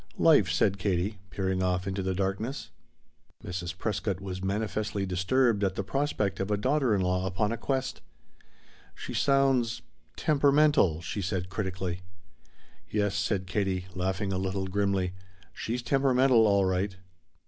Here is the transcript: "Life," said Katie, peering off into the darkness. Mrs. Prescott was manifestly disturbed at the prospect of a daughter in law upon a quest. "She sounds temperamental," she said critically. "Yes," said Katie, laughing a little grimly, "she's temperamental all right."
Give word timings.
"Life," 0.17 0.49
said 0.49 0.79
Katie, 0.79 1.19
peering 1.29 1.61
off 1.61 1.87
into 1.87 2.01
the 2.01 2.15
darkness. 2.15 2.71
Mrs. 3.45 3.77
Prescott 3.77 4.19
was 4.19 4.43
manifestly 4.43 5.05
disturbed 5.05 5.63
at 5.63 5.75
the 5.75 5.83
prospect 5.83 6.39
of 6.39 6.49
a 6.49 6.57
daughter 6.57 6.95
in 6.95 7.01
law 7.01 7.27
upon 7.27 7.51
a 7.51 7.55
quest. 7.57 8.01
"She 8.95 9.13
sounds 9.13 9.83
temperamental," 10.15 11.01
she 11.01 11.21
said 11.21 11.49
critically. 11.49 12.01
"Yes," 12.89 13.13
said 13.13 13.45
Katie, 13.45 13.85
laughing 13.93 14.33
a 14.33 14.39
little 14.39 14.65
grimly, 14.65 15.13
"she's 15.53 15.83
temperamental 15.83 16.47
all 16.47 16.65
right." 16.65 16.95